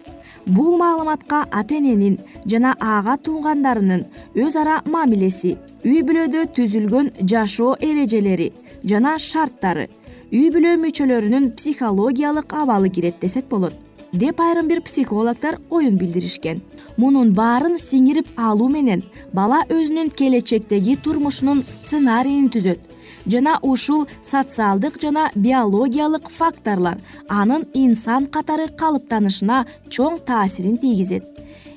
Бул 0.46 0.76
маалыматка 0.76 1.46
ата 1.50 1.74
эненин 1.78 2.18
жана 2.46 2.74
ага 2.80 3.16
туугандарынын 3.16 4.04
өз 4.34 4.56
ара 4.60 4.82
мамилеси 4.84 5.56
үй 5.84 6.02
бүлөдө 6.04 6.46
түзүлгөн 6.56 7.10
жашоо 7.30 7.74
эрежелери 7.80 8.50
жана 8.84 9.14
шарттары 9.20 9.88
үй 10.32 10.50
бүлө 10.52 10.74
мүчөлөрүнүн 10.82 11.50
психологиялык 11.58 12.52
абалы 12.60 12.90
кирет 12.92 13.20
десек 13.20 13.48
болот 13.48 13.74
деп 14.12 14.40
айрым 14.40 14.68
бир 14.68 14.80
психологдор 14.82 15.58
оюн 15.70 15.96
билдиришкен 16.00 16.62
мунун 16.96 17.32
баарын 17.34 17.76
сиңирип 17.80 18.28
алуу 18.38 18.68
менен 18.70 19.02
бала 19.32 19.62
өзүнүн 19.68 20.10
келечектеги 20.18 20.96
турмушунун 21.04 21.62
сценарийин 21.66 22.50
түзөт. 22.54 22.80
Жана 23.26 23.58
ушул 23.62 24.06
социалдык 24.22 24.98
жана 25.00 25.30
биологиялык 25.34 26.28
факторлор 26.30 27.00
анын 27.28 27.64
инсан 27.74 28.26
катары 28.26 28.68
калыптанышына 28.80 29.64
чоң 29.88 30.20
таасирин 30.26 30.78
тийгизет. 30.78 31.24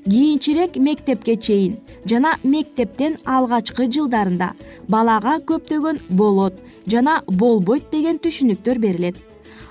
Кийинчерээк 0.08 0.78
мектепке 0.78 1.36
чейин 1.36 1.80
жана 2.06 2.36
мектептен 2.44 3.18
алгачкы 3.26 3.90
жылдарында 3.92 4.54
балага 4.88 5.38
көптөгөн 5.50 6.00
болот 6.10 6.60
жана 6.88 7.22
болбойт 7.28 7.90
деген 7.92 8.20
түшүнүктөр 8.24 8.80
берилет. 8.80 9.18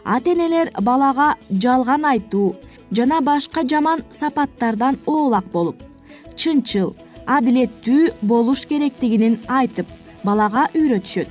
Ата 0.04 0.30
энелер 0.30 0.70
балага 0.80 1.34
жалган 1.50 2.04
айтуу 2.04 2.54
жана 2.92 3.20
башка 3.20 3.62
жаман 3.62 4.04
сапаттардан 4.10 4.98
оолак 5.06 5.46
болуп 5.52 5.82
чынчыл 6.36 6.94
адилеттүү 7.26 8.10
болуш 8.22 8.66
керектигин 8.70 9.40
айтып 9.48 9.86
балага 10.24 10.68
үйрөтүшөт 10.74 11.28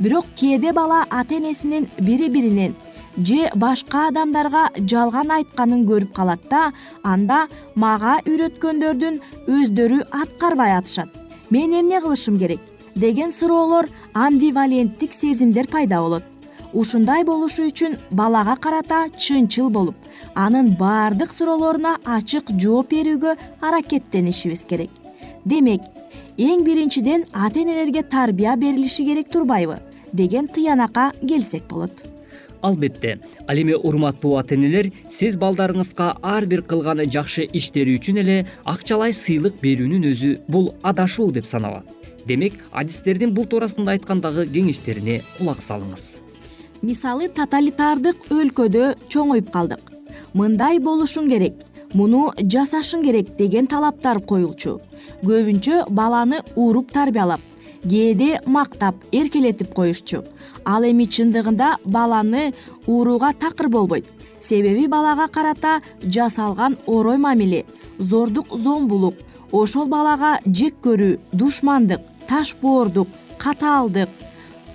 бирок 0.00 0.26
кээде 0.36 0.72
бала 0.72 1.04
ата 1.10 1.34
энесинин 1.36 1.88
бири 1.98 2.28
биринен 2.28 2.74
же 3.16 3.50
башка 3.54 4.08
адамдарга 4.08 4.68
жалган 4.90 5.30
айтканын 5.30 5.84
көрүп 5.86 6.12
калат 6.16 6.42
да 6.50 6.72
анда 7.02 7.46
мага 7.74 8.18
үйрөткөндөрдүн 8.26 9.20
өздөрү 9.46 10.00
аткарбай 10.10 10.74
атышат. 10.78 11.08
Мен 11.50 11.74
эмне 11.80 12.00
кылышым 12.00 12.38
керек? 12.38 12.60
Деген 12.94 13.32
суроолор 13.32 13.88
амбиваленттик 14.14 15.14
сезимдер 15.14 15.68
пайда 15.68 16.00
болот 16.00 16.24
ушундай 16.74 17.22
болушу 17.24 17.68
үчүн 17.70 17.94
балага 18.10 18.56
карата 18.58 19.04
чынчыл 19.14 19.70
болуп 19.70 19.94
анын 20.34 20.72
баардык 20.78 21.30
суроолоруна 21.30 21.96
ачык 22.16 22.50
жооп 22.58 22.90
берүүгө 22.90 23.36
аракеттенишибиз 23.62 24.64
керек. 24.66 24.90
Демек 25.44 25.82
эң 26.36 26.64
биринчиден 26.66 27.26
ата 27.32 27.62
энелерге 27.62 28.02
тарбия 28.02 28.56
берилиши 28.56 29.04
керек 29.06 29.30
турбайбы 29.30 29.78
деген 30.12 30.48
тыянакка 30.48 31.12
келсек 31.22 31.68
болот. 31.70 32.02
Албетте 32.60 33.20
ал 33.46 33.56
эми 33.56 33.74
урматтуу 33.74 34.36
ата 34.38 34.56
энелер 34.56 34.90
сиз 35.10 35.36
балдарыңызга 35.36 36.16
ар 36.22 36.46
бир 36.46 36.62
кылган 36.62 37.04
жакшы 37.06 37.46
иштери 37.52 37.94
үчүн 38.00 38.18
эле 38.24 38.38
акчалай 38.64 39.12
сыйлык 39.12 39.62
берүүнүн 39.62 40.10
өзү 40.10 40.34
бул 40.48 40.72
адашуу 40.82 41.30
деп 41.30 41.46
саналат. 41.46 41.86
Демек 42.26 42.58
адистердин 42.72 43.34
бул 43.36 43.46
туурасында 43.46 43.94
айткандагы 43.94 44.48
кеңештерине 44.48 45.20
кулак 45.38 45.60
салыңыз 45.62 46.23
мисалы 46.84 47.30
тоталитардык 47.32 48.28
өлкөдө 48.34 48.94
чоңоюп 49.08 49.48
калдык. 49.54 49.80
Мындай 50.36 50.78
болушуң 50.82 51.30
керек 51.32 51.62
муну 51.94 52.26
жасашың 52.36 53.04
керек 53.06 53.30
деген 53.38 53.68
талаптар 53.70 54.20
коюлчу. 54.20 54.80
Көбүнчө 55.24 55.84
баланы 55.88 56.42
уруп 56.56 56.92
тарбиялап 56.92 57.40
кээде 57.84 58.40
мактап 58.46 58.96
эркелетип 59.12 59.72
коюшчу. 59.74 60.24
Ал 60.64 60.84
эми 60.84 61.06
чындыгында 61.06 61.78
баланы 61.84 62.52
урууга 62.86 63.32
такыр 63.32 63.68
болбойт. 63.68 64.04
Себеби 64.40 64.86
балага 64.86 65.28
карата 65.28 65.80
жасалган 66.04 66.76
орой 66.86 67.16
мамиле 67.16 67.64
зордук 67.98 68.52
зомбулук 68.52 69.14
ошол 69.52 69.86
балага 69.86 70.38
жек 70.46 70.76
көрүү 70.84 71.18
душмандык 71.32 72.00
ташбоордук 72.28 73.08
катаалдык 73.38 74.10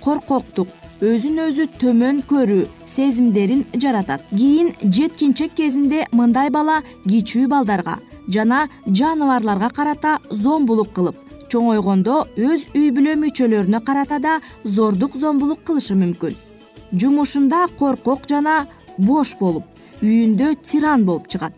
коркоктук 0.00 0.68
өзүн 1.00 1.38
өзү 1.46 1.64
төмөн 1.80 2.18
көрүү 2.28 2.66
сезимдерин 2.84 3.64
жаратат. 3.72 4.20
Кийин 4.36 4.74
жеткинчек 4.84 5.54
кезинде 5.56 6.04
мындай 6.12 6.50
бала 6.52 6.82
кичүү 7.08 7.46
балдарга 7.48 7.96
жана 8.28 8.66
жаныбарларга 8.86 9.70
карата 9.72 10.18
зомбулук 10.30 10.92
кылып 10.92 11.16
чоңойгондо 11.50 12.18
өз 12.36 12.66
үй 12.76 12.90
бүлө 12.92 13.16
мүчөлөрүнө 13.22 13.80
карата 13.84 14.18
да 14.20 14.34
зордук 14.64 15.16
зомбулук 15.16 15.64
кылышы 15.64 15.96
мүмкүн. 15.96 16.36
Жумушунда 16.92 17.66
коркок 17.78 18.28
жана 18.28 18.66
бош 18.98 19.32
болуп 19.40 19.64
үйүндө 20.02 20.54
тиран 20.62 21.06
болуп 21.08 21.32
чыгат. 21.32 21.54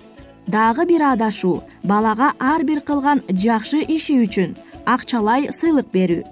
Дагы 0.47 0.87
бир 0.87 1.03
адашуу 1.11 1.63
балага 1.83 2.33
ар 2.39 2.63
бир 2.63 2.81
кылган 2.81 3.23
жакшы 3.29 3.83
иши 3.89 4.23
үчүн 4.23 4.55
акчалай 4.87 5.51
сыйлык 5.51 5.91
берүү 5.93 6.23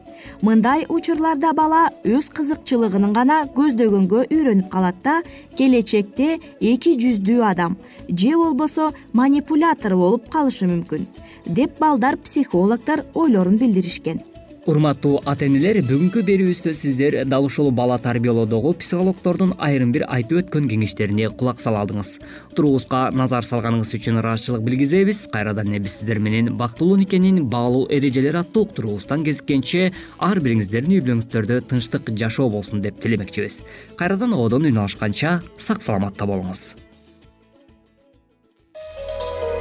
мындай 0.43 0.87
учурларда 0.89 1.53
бала 1.53 1.83
өз 2.05 2.31
кызыкчылыгын 2.37 3.13
гана 3.17 3.43
көздөгөнгө 3.57 4.25
үйрөнүп 4.31 4.71
калат 4.73 5.03
да 5.05 5.21
келечекте 5.59 6.39
эки 6.61 6.97
жүздүү 7.03 7.45
адам 7.51 7.77
же 8.09 8.33
болбосо 8.37 8.91
манипулятор 9.13 9.97
болуп 9.97 10.31
калышы 10.33 10.71
мүмкүн 10.71 11.07
деп 11.47 11.79
балдар 11.81 12.17
психологдор 12.17 13.05
ойлорун 13.15 13.59
билдиришкен 13.59 14.30
урматтуу 14.69 15.21
ата 15.29 15.47
энелер 15.47 15.79
бүгүнкү 15.87 16.23
берүүбүздө 16.27 16.73
сиздер 16.77 17.17
дал 17.29 17.47
ушул 17.47 17.71
бала 17.73 17.97
тарбиялоодогу 18.03 18.75
психологдордун 18.81 19.55
айрым 19.59 19.93
бир 19.95 20.05
айтып 20.09 20.43
өткөн 20.43 20.67
кеңештерине 20.69 21.31
кулак 21.31 21.63
сала 21.63 21.81
алдыңыз. 21.85 22.19
Уурубузга 22.53 23.07
назар 23.17 23.47
салганыңыз 23.47 23.95
үчүн 23.97 24.21
ыраазычылык 24.21 24.67
билгизебиз. 24.67 25.25
Кайрадан 25.33 25.73
эле 25.73 25.81
биз 25.87 25.97
сиздер 26.01 26.21
менен 26.21 26.53
бактылуу 26.61 26.99
никенин 27.01 27.47
баалуу 27.49 27.87
эрежелери 27.89 28.43
аттуу 28.43 28.67
уктуруубуздан 28.69 29.25
кезиккенче 29.25 29.93
ар 30.19 30.43
бириңиздердин 30.45 30.99
үй 30.99 31.07
бүлөңүздөрдө 31.07 31.63
тынчтык 31.73 32.13
жашоо 32.21 32.51
болсун 32.51 32.85
деп 32.85 33.01
тилемекчибиз. 33.01 33.63
Кайрадан 33.97 34.37
ободон 34.37 34.69
үн 34.69 34.85
алышканча 34.85 35.41
сак 35.57 35.83
саламатта 35.83 36.29
болуңуз 36.29 36.75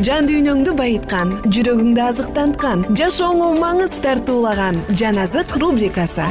жан 0.00 0.24
дүйнөңдү 0.24 0.72
байыткан 0.72 1.34
жүрөгүңдү 1.52 2.00
азыктанткан 2.00 2.84
жашооңо 2.96 3.50
маңыз 3.60 3.98
тартуулаган 4.00 4.78
жан 4.96 5.18
азык 5.20 5.52
рубрикасы. 5.60 6.24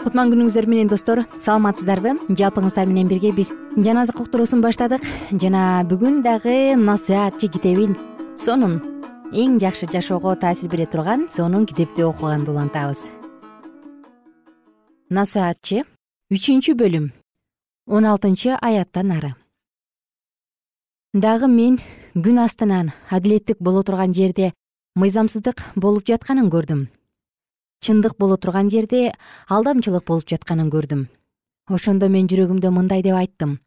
Кутман 0.00 0.32
күнүңүздөр 0.32 0.70
менен 0.72 0.88
достор 0.88 1.26
саламатсыздарбы? 1.36 2.16
Жалпыңыздар 2.32 2.88
менен 2.88 3.12
бирге 3.12 3.34
биз 3.36 3.52
жан 3.76 4.00
азык 4.00 4.24
уктуруусун 4.24 4.64
баштадык. 4.64 5.04
Жана 5.36 5.84
бүгүн 5.84 6.22
дагы 6.24 6.78
насыатчы 6.80 7.52
китебин 7.52 7.92
сонун 8.40 8.80
эң 9.36 9.60
жакшы 9.60 9.90
жашоого 9.92 10.32
таасир 10.40 10.72
бере 10.72 10.88
турган 10.88 11.28
сонун 11.36 11.68
китепти 11.68 12.08
окуганды 12.08 12.56
улантабыз 12.56 13.04
насаатчы 15.08 15.86
үчүнчү 16.28 16.74
бөлүм 16.76 17.06
он 17.88 18.04
алтынчы 18.04 18.52
аяттан 18.60 19.12
ары. 19.14 19.30
Дагы 21.14 21.48
мен 21.48 21.78
күн 22.12 22.42
астынан 22.42 22.90
адилеттик 23.08 23.56
боло 23.58 23.82
турган 23.82 24.12
жерде 24.12 24.52
мыйзамсыздык 25.00 25.64
болуп 25.76 26.04
жатканын 26.12 26.50
көрдүм. 26.52 26.84
Чындык 27.80 28.18
боло 28.18 28.36
турган 28.36 28.68
жерде 28.68 29.14
алдамчылык 29.48 30.04
болуп 30.04 30.28
жатканын 30.28 30.68
көрдүм. 30.68 31.08
Ошондо 31.72 32.12
мен 32.12 32.28
жүрөгүмдө 32.28 32.68
мындай 32.68 33.00
деп 33.00 33.16
айттым. 33.16 33.60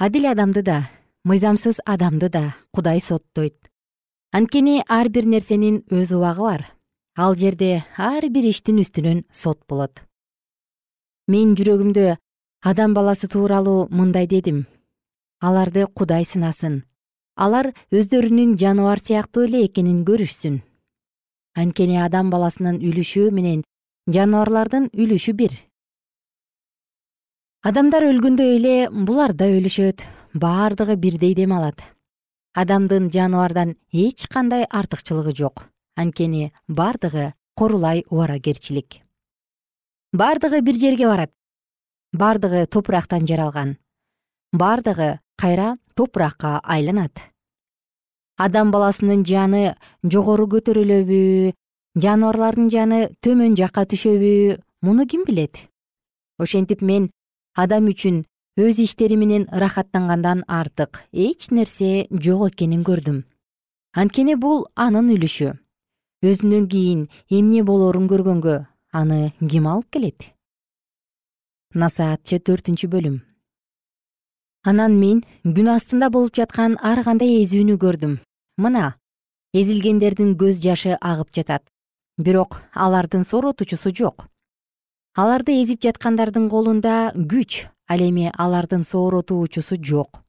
Адил 0.00 0.32
адамды 0.32 0.62
да 0.62 0.88
мыйзамсыз 1.28 1.84
адамды 1.84 2.32
да 2.32 2.54
кудай 2.72 3.04
соттойт. 3.04 3.68
Анткени 4.32 4.80
ар 4.88 5.10
бир 5.10 5.26
нерсенин 5.26 5.84
өз 5.90 6.16
убагы 6.16 6.40
бар. 6.40 6.68
Ал 7.16 7.36
жерде 7.36 7.84
ар 7.98 8.24
бир 8.30 8.48
иштин 8.48 8.80
үстүнөн 8.80 9.26
сот 9.28 9.66
болот 9.68 10.07
мен 11.28 11.52
жүрөгүмдө 11.58 12.16
адам 12.64 12.94
баласы 12.96 13.28
тууралуу 13.28 13.88
мындай 13.90 14.26
дедим. 14.26 14.66
Аларды 15.40 15.86
кудай 15.86 16.24
сынасын. 16.24 16.82
Алар 17.36 17.70
өздөрүнүн 17.92 18.56
жаныбар 18.58 18.98
сыяктуу 19.04 19.44
эле 19.44 19.66
экенин 19.66 20.04
көрүшсүн. 20.08 20.62
Анткени 21.54 21.98
адам 22.00 22.30
баласынын 22.32 22.80
үлүшү 22.80 23.28
менен 23.30 23.62
жаныбарлардын 24.08 24.88
үлүшү 24.96 25.34
бир. 25.36 25.52
Адамдар 27.62 28.08
өлгөндөй 28.08 28.56
эле 28.56 28.76
булар 28.90 29.34
да 29.36 29.50
өлүшөт 29.52 30.06
баардыгы 30.34 30.96
бирдей 30.96 31.34
дем 31.34 31.52
алат. 31.52 31.82
Адамдын 32.54 33.10
жаныбардан 33.12 33.76
эч 33.92 34.26
кандай 34.26 34.64
артыкчылыгы 34.64 35.36
жок. 35.36 35.68
Анткени 35.94 36.52
баардыгы 36.68 37.34
курулай 37.54 38.04
убаракерчилик 38.08 39.07
баардыгы 40.12 40.60
бир 40.62 40.74
жерге 40.74 41.06
барат. 41.06 41.32
Баардыгы 42.12 42.66
топурактан 42.66 43.26
жаралган 43.26 43.76
баардыгы 44.52 45.20
кайра 45.36 45.76
топуракка 45.94 46.60
айланат. 46.64 47.20
Адам 48.36 48.70
баласынын 48.70 49.24
жаны 49.26 49.76
жогору 50.02 50.46
көтөрүлөбү 50.48 51.52
жаныбарлардын 51.98 52.70
жаны 52.70 53.00
төмөн 53.20 53.56
жакка 53.58 53.84
түшөбү 53.84 54.60
муну 54.82 55.06
ким 55.06 55.24
билет? 55.26 55.68
Ошентип 56.38 56.80
мен 56.82 57.10
адам 57.54 57.90
үчүн 57.90 58.24
өз 58.56 58.80
иштери 58.80 59.16
менен 59.16 59.48
ырахаттангандан 59.52 60.44
артык 60.46 61.04
эч 61.12 61.50
нерсе 61.50 62.06
жок 62.10 62.54
экенин 62.54 62.84
көрдүм. 62.84 63.24
Анткени 63.92 64.36
бул 64.36 64.68
анын 64.76 65.10
үлүшү. 65.12 65.58
Өзүнөн 66.22 66.68
кийин 66.70 67.08
эмне 67.28 67.62
болоорун 67.62 68.08
көргөнгө 68.08 68.66
аны 68.92 69.32
ким 69.38 69.66
алып 69.66 69.90
келет? 69.92 70.24
Насаатчы 71.74 72.38
төртүнчү 72.40 72.88
бөлүм. 72.88 73.18
Анан 74.64 74.96
мен 75.00 75.20
күн 75.44 75.68
астында 75.74 76.08
болуп 76.10 76.34
жаткан 76.36 76.78
ар 76.80 77.02
кандай 77.04 77.42
эзүүнү 77.42 77.76
көрдүм. 77.82 78.18
Мына 78.56 78.96
эзилгендердин 79.52 80.34
көз 80.40 80.62
жашы 80.64 80.96
агып 81.00 81.34
жатат. 81.34 81.62
Бирок 82.16 82.62
алардын 82.74 83.24
сооротуучусу 83.24 83.92
жок. 83.94 84.26
Аларды 85.14 85.60
эзип 85.62 85.82
жаткандардын 85.82 86.48
колунда 86.48 87.12
күч 87.14 87.66
ал 87.88 88.00
эми 88.00 88.32
алардын 88.34 88.84
сооротуучусу 88.84 89.76
жок. 89.82 90.22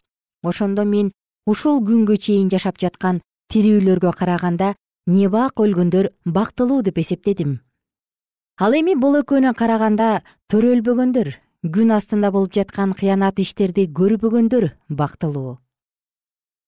Ошондо 0.43 0.83
мен 0.85 1.11
ушул 1.45 1.81
күнгө 1.81 2.17
чейин 2.17 2.49
жашап 2.49 2.77
жаткан 2.77 3.21
тирүүлөргө 3.51 4.13
караганда 4.13 4.75
небак 5.07 5.59
өлгөндөр 5.59 6.11
бактылуу 6.25 6.83
деп 6.83 6.99
эсептедим 6.99 7.59
ал 8.59 8.75
эми 8.75 8.93
бул 8.99 9.15
экөөнө 9.21 9.53
караганда 9.55 10.21
төрөлбөгөндөр 10.51 11.29
күн 11.75 11.91
астында 11.95 12.31
болуп 12.35 12.51
жаткан 12.57 12.91
кыянат 12.91 13.39
иштерди 13.39 13.85
көрбөгөндөр 13.87 14.65
бактылуу. 14.89 15.59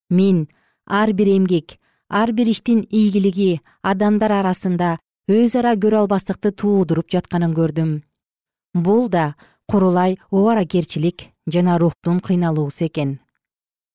Мен 0.10 0.48
ар 0.88 1.12
бир 1.14 1.28
эмгек 1.36 1.76
ар 2.10 2.32
бир 2.32 2.48
иштин 2.48 2.86
ийгилиги 2.90 3.60
адамдар 3.84 4.32
арасында 4.40 4.98
өз 5.28 5.56
ара 5.60 5.74
көрө 5.76 6.04
албастыкты 6.04 6.52
туудуруп 6.52 7.12
жатканын 7.12 7.56
көрдүм. 7.56 7.92
Бул 8.74 9.10
да 9.10 9.36
курулай 9.68 10.18
убаракерчилик 10.32 11.28
жана 11.48 11.78
рухтун 11.78 12.20
кыйналуусу 12.20 12.86
экен. 12.88 13.20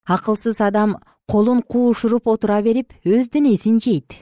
Акылсыз 0.04 0.60
адам 0.60 0.98
колун 1.26 1.62
куушуруп 1.62 2.28
отура 2.28 2.60
берип 2.62 2.92
өз 3.04 3.30
денесин 3.32 3.80
жейт. 3.80 4.12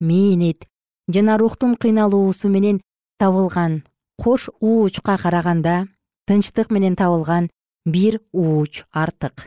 Мээнет 0.00 0.64
жана 1.08 1.36
рухтун 1.38 1.76
кыйналуусу 1.76 2.48
менен 2.48 2.80
табылган 3.22 3.84
кош 4.18 4.48
уучка 4.58 5.14
караганда 5.16 5.86
тынчтык 6.26 6.72
менен 6.74 6.96
табылган 6.98 7.50
бир 7.86 8.18
ууч 8.32 8.82
артык. 8.90 9.46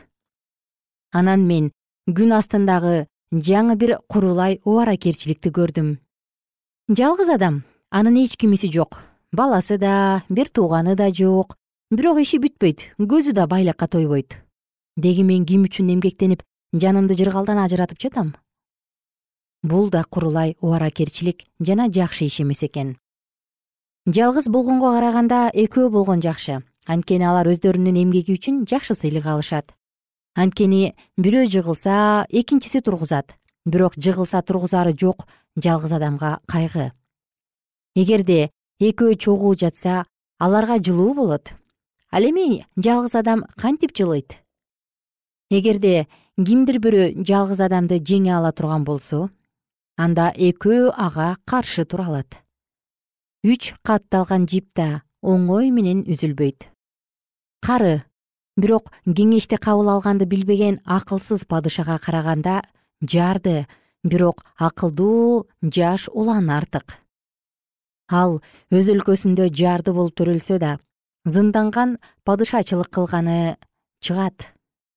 Анан 1.12 1.44
мен 1.44 1.70
күн 2.08 2.32
астындагы 2.38 3.06
жаңы 3.32 3.76
бир 3.76 3.98
курулай 4.08 4.60
убаракерчиликти 4.64 5.52
көрдүм. 5.52 5.96
Жалгыз 6.88 7.34
адам 7.36 7.64
анын 7.90 8.16
эч 8.24 8.36
кимиси 8.40 8.72
жок 8.72 9.02
баласы 9.32 9.76
да 9.78 10.24
бир 10.28 10.48
тууганы 10.48 10.96
да 10.96 11.12
жок 11.12 11.56
бирок 11.90 12.24
иши 12.24 12.40
бүтпөйт 12.40 12.96
көзү 12.98 13.32
да 13.32 13.46
байлыкка 13.46 13.88
тойбойт. 13.88 14.40
Деги 14.96 15.22
мен 15.22 15.44
ким 15.44 15.68
үчүн 15.68 15.92
эмгектенип 15.92 16.42
жанымды 16.72 17.16
жыргалдан 17.16 17.58
ажыратып 17.58 18.00
жатам? 18.00 18.36
Бул 19.62 19.90
да 19.90 20.04
курулай 20.04 20.56
убаракерчилик 20.60 21.44
жана 21.60 21.92
жакшы 21.92 22.24
иш 22.24 22.40
эмес 22.40 22.62
экен 22.62 22.96
жалгыз 24.06 24.46
болгонго 24.46 24.92
караганда 24.94 25.50
экөө 25.50 25.90
болгон 25.90 26.20
жакшы. 26.22 26.60
Анткени 26.86 27.26
алар 27.26 27.48
өздөрүнүн 27.50 27.96
эмгеги 28.04 28.36
үчүн 28.38 28.62
жакшы 28.70 28.94
сыйлык 28.94 29.26
алышат. 29.26 29.74
Анткени 30.38 30.94
бирөө 31.18 31.48
жыгылса 31.50 32.26
экинчиси 32.30 32.80
тургузат. 32.86 33.34
Бирок 33.66 33.98
жыгылса 33.98 34.42
тургузаары 34.46 34.94
жок 34.94 35.26
жалгыз 35.58 35.92
адамга 35.98 36.38
кайгы. 36.46 36.92
Эгерде 37.96 38.50
экөө 38.78 39.18
чогуу 39.18 39.56
жатса 39.58 40.06
аларга 40.38 40.78
жылуу 40.78 41.14
болот. 41.14 41.50
Ал 42.12 42.22
эми 42.22 42.64
жалгыз 42.78 43.16
адам 43.18 43.44
кантип 43.56 43.90
жылыйт? 43.90 44.38
Эгерде 45.50 46.06
кимдир 46.38 46.78
бирөө 46.78 47.26
жалгыз 47.26 47.58
адамды 47.58 47.98
жеңе 47.98 48.36
ала 48.38 48.52
турган 48.52 48.84
болсо 48.84 49.30
анда 49.96 50.30
экөө 50.30 50.92
ага 50.94 51.38
каршы 51.44 51.84
тура 51.84 52.06
алат 52.06 52.45
үч 53.44 53.74
катталган 53.82 54.46
жип 54.46 54.70
да 54.76 55.02
оңой 55.22 55.70
менен 55.70 56.04
үзүлбөйт. 56.06 56.68
Кары 57.60 58.04
бирок 58.56 58.92
кеңешти 59.04 59.58
кабыл 59.58 59.90
алганды 59.96 60.26
билбеген 60.26 60.80
акылсыз 60.84 61.44
падышага 61.44 61.98
караганда 61.98 62.62
жарды 63.02 63.66
бирок 64.04 64.44
акылдуу 64.56 65.46
жаш 65.62 66.08
улан 66.12 66.50
артык. 66.50 66.96
Ал 68.08 68.40
өз 68.70 68.88
өлкөсүндө 68.94 69.50
жарды 69.50 69.92
болуп 69.92 70.14
төрөлсө 70.16 70.58
да 70.62 70.78
зынданган 71.26 71.98
падышачылык 72.24 72.90
кылганы 72.94 73.56
чыгат. 74.00 74.46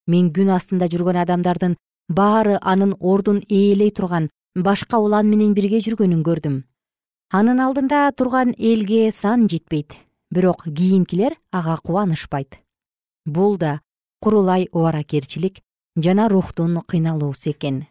Мен 0.08 0.30
күн 0.34 0.54
астында 0.54 0.88
жүргөн 0.90 1.24
адамдардын 1.24 1.78
баары 2.08 2.58
анын 2.62 2.96
ордун 3.00 3.44
ээлей 3.50 3.92
турган 3.92 4.30
башка 4.56 4.98
улан 4.98 5.30
менен 5.30 5.54
бирге 5.54 5.82
жүргөнүн 5.86 6.24
көрдүм 6.26 6.64
анын 7.30 7.60
алдында 7.62 8.10
турган 8.18 8.56
элге 8.58 9.12
сан 9.14 9.48
жетпейт. 9.50 9.94
Бирок 10.32 10.64
кийинкилер 10.66 11.38
ага 11.52 11.78
кубанышпайт. 11.78 12.58
Бул 13.26 13.58
да 13.58 13.82
курулай 14.22 14.68
убаракерчилик 14.72 15.60
жана 15.96 16.30
рухтун 16.30 16.82
кыйналуусу 16.82 17.52
экен. 17.52 17.86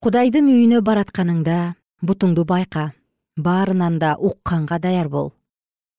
Кудайдын 0.00 0.48
үйүнө 0.48 0.80
баратканыңда 0.80 1.74
бутуңду 2.02 2.44
байка. 2.44 2.92
Баарынан 3.36 3.98
да 3.98 4.16
укканга 4.18 4.78
даяр 4.78 5.08
бол. 5.08 5.32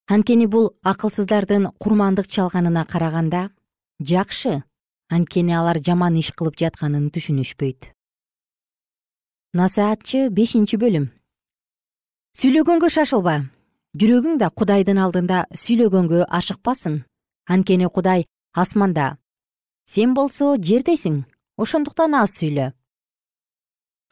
Анткени 0.08 0.48
бул 0.48 0.74
акылсыздардын 0.84 1.69
курмандык 1.78 2.28
чалганына 2.28 2.86
караганда 2.86 3.52
жакшы. 4.00 4.63
Анткени 5.10 5.54
алар 5.54 5.78
жаман 5.78 6.17
иш 6.17 6.32
кылып 6.34 6.58
жатканын 6.58 7.10
түшүнүшпөйт. 7.13 7.93
Насаатчы 9.54 10.30
бешинчи 10.30 10.78
бөлүм 10.78 11.10
сүйлөгөнгө 12.39 12.88
шашылба. 12.88 13.34
Жүрөгүң 13.99 14.38
да 14.39 14.47
кудайдын 14.56 14.99
алдында 15.04 15.41
сүйлөгөнгө 15.60 16.21
ашыкпасын. 16.38 17.02
Анткени 17.52 17.89
кудай 17.91 18.23
асманда. 18.56 19.17
Сен 19.91 20.13
болсо 20.15 20.54
жердесиң 20.69 21.17
ошондуктан 21.60 22.15
аз 22.15 22.38
сүйлө. 22.39 22.69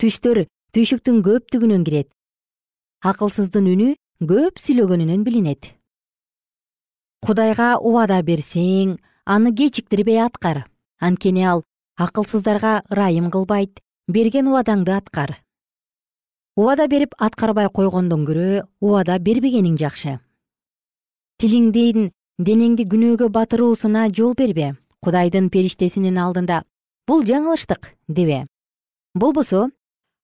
Түштөр 0.04 0.42
түйшүктүн 0.76 1.24
көптүгүнөн 1.30 1.88
кирет. 1.88 2.12
Акылсыздын 3.00 3.72
үнү 3.78 3.90
көп 4.20 4.60
сүйлөгөнүнөн 4.60 5.24
билинет. 5.24 5.72
Кудайга 7.24 7.78
убада 7.80 8.20
берсең 8.28 8.98
аны 9.24 9.56
кечиктирбей 9.56 10.20
аткар. 10.28 10.66
Анткени 11.00 11.48
ал 11.48 11.64
акылсыздарга 11.96 12.82
ырайым 12.92 13.32
кылбайт 13.32 13.80
берген 14.12 14.52
убадаңды 14.52 15.00
аткар 15.00 15.38
убада 16.58 16.88
берип 16.90 17.14
аткарбай 17.22 17.70
койгондон 17.70 18.26
көрө 18.26 18.66
убада 18.82 19.20
бербегениң 19.22 19.78
жакшы. 19.78 20.18
Тилиңдин 21.38 22.10
денеңди 22.42 22.88
күнөөгө 22.90 23.30
батыруусуна 23.30 24.08
жол 24.10 24.34
бербе 24.34 24.74
кудайдын 25.06 25.52
периштесинин 25.54 26.18
алдында. 26.18 26.64
Бул 27.08 27.22
жаңылыштык 27.24 27.94
дебе. 28.10 28.48
Болбосо 29.16 29.70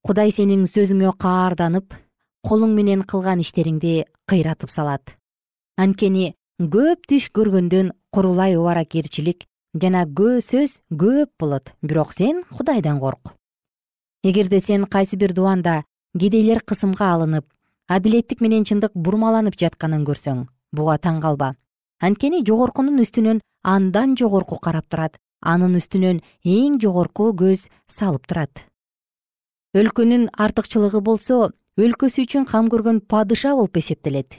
кудай 0.03 0.33
сенин 0.33 0.65
сөзүңө 0.67 1.13
каарданып 1.21 1.93
колуң 2.43 2.73
менен 2.73 3.05
кылган 3.07 3.39
иштериңди 3.39 4.03
кыйратып 4.27 4.73
салат. 4.73 5.13
Анткени 5.77 6.33
көп 6.59 7.05
түш 7.07 7.29
көргөндөн 7.29 7.93
курулай 8.11 8.57
убаракерчилик 8.57 9.45
жана 9.79 10.03
көө 10.09 10.41
сөз 10.41 10.81
көп 10.89 11.29
болот 11.39 11.71
бирок 11.81 12.11
сен 12.11 12.43
кудайдан 12.49 12.99
корк. 12.99 13.35
Эгерде 14.23 14.59
сен 14.59 14.85
кайсы 14.85 15.15
бир 15.15 15.33
дубанда 15.33 15.83
кедейлер 16.19 16.61
кысымга 16.61 17.07
алынып 17.15 17.45
адилеттик 17.89 18.41
менен 18.41 18.65
чындык 18.69 18.93
бурмаланып 18.93 19.55
жатканын 19.57 20.03
көрсөң 20.05 20.45
буга 20.71 20.97
таң 21.01 21.19
калба. 21.23 21.55
Анткени 21.99 22.43
жогоркунун 22.45 23.01
үстүнөн 23.01 23.41
андан 23.63 24.15
жогорку 24.19 24.59
карап 24.61 24.85
турат 24.89 25.17
анын 25.41 25.79
үстүнөн 25.79 26.21
эң 26.45 26.77
жогорку 26.83 27.31
көз 27.33 27.67
салып 27.87 28.27
турат. 28.27 28.61
Өлкөнүн 29.73 30.29
артыкчылыгы 30.37 31.01
болсо 31.01 31.49
өлкөсү 31.81 32.27
үчүн 32.27 32.45
кам 32.45 32.69
көргөн 32.69 33.01
падыша 33.09 33.55
болуп 33.57 33.81
эсептелет. 33.81 34.37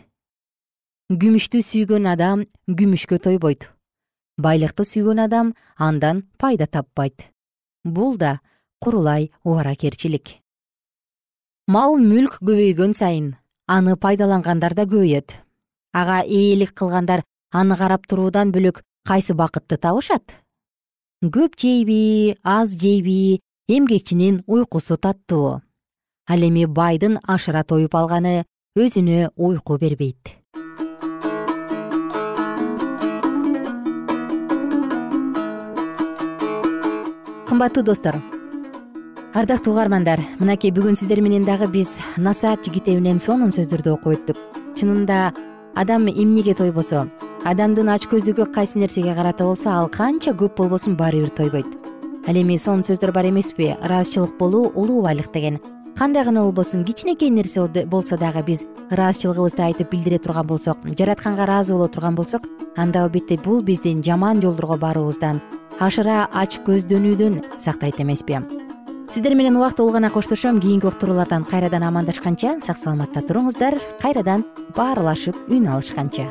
Күмүштү 1.11 1.61
сүйгөн 1.61 2.07
адам 2.07 2.47
күмүшкө 2.71 3.19
тойбойт. 3.27 3.67
Байлыкты 4.39 4.87
сүйгөн 4.87 5.27
адам 5.27 5.53
андан 5.77 6.23
пайда 6.39 6.71
таппайт. 6.71 7.27
Бул 7.85 8.17
да 8.17 8.39
курулай 8.79 9.33
убаракерчилик 9.43 10.44
мал 11.67 11.97
мүлк 11.97 12.41
көбөйгөн 12.45 12.93
сайын 12.93 13.35
аны 13.67 13.97
пайдалангандар 13.97 14.75
да 14.77 14.85
көбөйөт. 14.85 15.33
Ага 15.97 16.21
ээлик 16.27 16.75
кылгандар 16.77 17.25
аны 17.53 17.77
карап 17.77 18.07
туруудан 18.07 18.53
бөлөк 18.53 18.83
кайсы 19.09 19.33
бакытты 19.33 19.79
табышат? 19.81 20.37
Көп 21.25 21.57
жейби 21.57 22.37
аз 22.43 22.77
жейби 22.77 23.41
эмгекчинин 23.69 24.43
уйкусу 24.47 24.97
таттуу. 24.97 25.63
Ал 26.29 26.41
эми 26.45 26.67
байдын 26.67 27.19
ашыра 27.25 27.65
тоюп 27.65 27.95
алганы 27.95 28.45
өзүнө 28.77 29.33
уйку 29.37 29.79
бербейт. 29.79 30.37
Кымбаттуу 37.49 37.85
достор 37.85 38.21
ардактуу 39.35 39.73
угармандар 39.75 40.21
мынакей 40.39 40.71
бүгүн 40.71 40.95
сиздер 40.95 41.19
менен 41.19 41.43
дагы 41.43 41.67
биз 41.67 41.89
насаат 42.17 42.63
жигитебинен 42.69 43.19
сонун 43.19 43.51
сөздөрдү 43.51 43.91
окуп 43.97 44.15
өттүк 44.15 44.39
чынында 44.79 45.33
адам 45.75 46.07
эмнеге 46.07 46.55
тойбосо 46.55 47.09
адамдын 47.51 47.91
ач 47.91 48.07
көздүгү 48.13 48.47
кайсы 48.55 48.79
нерсеге 48.79 49.15
карата 49.19 49.45
болсо 49.45 49.73
ал 49.75 49.91
канча 49.91 50.37
көп 50.39 50.55
болбосун 50.61 50.95
баары 50.97 51.25
бир 51.25 51.35
тойбойт. 51.35 51.67
Ал 52.29 52.37
эми 52.41 52.57
сонун 52.57 52.87
сөздөр 52.87 53.13
бар 53.13 53.27
эмеспи 53.27 53.75
ыраазычылык 53.83 54.39
болуу 54.39 54.71
улуу 54.73 55.03
байлык 55.03 55.33
деген. 55.33 55.61
Кандай 55.99 56.25
гана 56.25 56.41
болбосун 56.41 56.85
кичинекей 56.85 57.29
нерсе 57.29 57.67
болсо 57.87 58.17
дагы 58.17 58.43
биз 58.47 58.65
ыраазычылыгыбызды 58.91 59.63
айтып 59.63 59.91
билдире 59.91 60.19
турган 60.19 60.47
болсок 60.47 60.79
жаратканга 60.99 61.43
ыраазы 61.43 61.75
боло 61.75 61.89
турган 61.89 62.15
болсок 62.15 62.43
анда 62.77 63.03
албетте 63.05 63.37
бул 63.45 63.63
бизди 63.63 64.01
жаман 64.01 64.41
жолдорго 64.41 64.77
баруубуздан 64.79 65.43
ашыра 65.81 66.29
ач 66.33 66.61
көздөнүүдөн 66.67 67.43
сактайт 67.59 68.01
эмеспи 68.01 68.64
сиздер 69.15 69.37
менен 69.37 69.57
убактылуу 69.57 69.93
гана 69.93 70.11
коштошом. 70.11 70.61
Кийинки 70.61 70.87
уктуруулардан 70.87 71.45
кайрадан 71.45 71.85
амандашканча 71.85 72.59
сак 72.67 72.77
саламатта 72.77 73.21
туруңуздар. 73.23 73.79
Кайрадан 74.03 74.43
баарлашып 74.75 75.37
үн 75.47 75.69
алышканча. 75.71 76.27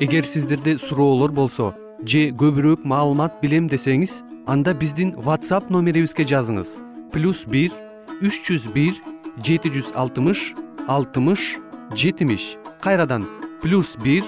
Эгер 0.00 0.28
сиздерде 0.28 0.76
суроолор 0.76 1.32
болсо 1.32 1.72
же 2.04 2.28
көбүрөөк 2.36 2.84
маалымат 2.84 3.40
билем 3.40 3.70
десеңиз 3.72 4.20
анда 4.46 4.74
биздин 4.74 5.14
whatsapp 5.16 5.72
номерибизге 5.72 6.28
жазыңыз. 6.28 6.82
Плюс 7.16 7.46
бир 7.48 7.72
үч 8.20 8.44
жүз 8.44 8.68
бир 8.76 9.00
жети 9.40 9.72
жүз 9.72 9.94
алтымыш 9.96 10.52
алтымыш 10.86 11.56
жетимиш. 11.96 12.58
Кайрадан 12.84 13.24
плюс 13.62 13.96
бир 13.96 14.24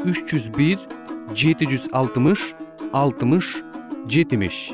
үч 0.00 0.24
жүз 0.24 0.48
бир 0.56 0.80
жети 1.36 1.68
жүз 1.68 1.90
алтымыш 1.92 2.54
алтымыш 2.96 3.60
жетимиш. 4.08 4.72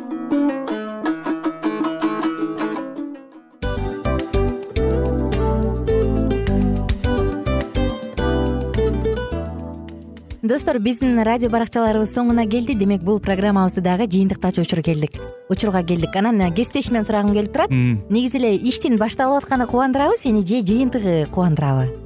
Достор 10.47 10.79
биздин 10.79 11.19
радио 11.27 11.51
баракчаларыбыз 11.51 12.13
соңуна 12.15 12.47
келди. 12.47 12.77
Демек 12.79 13.03
бул 13.03 13.19
программабызды 13.19 13.83
дагы 13.83 14.07
жыйынтыктачу 14.07 14.63
учур 14.63 14.85
келдик. 14.87 15.19
Учурга 15.51 15.83
келдик. 15.83 16.15
Анан 16.15 16.55
кесиптешимден 16.55 17.03
сурагым 17.03 17.35
келип 17.35 17.53
турат. 17.53 17.75
Негизи 17.75 18.39
эле 18.39 18.55
иштин 18.55 18.95
башталып 18.97 19.43
атканы 19.43 19.67
кубандырабы 19.67 20.17
сени 20.23 20.47
же 20.47 20.63
жыйынтыгы 20.63 21.27
кубандырабы 21.35 22.06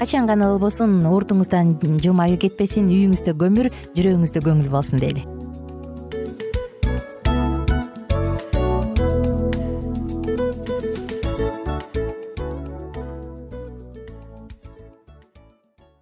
качан 0.00 0.24
гана 0.24 0.46
болбосун 0.48 1.02
уртуңуздан 1.10 1.74
жылмаюу 2.00 2.38
кетпесин 2.40 2.88
үйүңүздө 2.88 3.36
көмүр 3.42 3.68
жүрөгүңүздө 3.98 4.42
көңүл 4.46 4.72
болсун 4.72 5.02
дейли 5.02 5.26